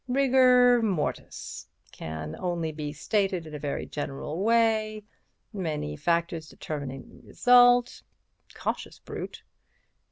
"'Rigor 0.07 0.81
mortis—can 0.81 2.35
only 2.39 2.71
be 2.71 2.91
stated 2.91 3.45
in 3.45 3.53
a 3.53 3.59
very 3.59 3.85
general 3.85 4.43
way—many 4.43 5.95
factors 5.95 6.49
determine 6.49 7.07
the 7.07 7.21
result.' 7.21 8.01
Cautious 8.55 8.97
brute. 8.97 9.43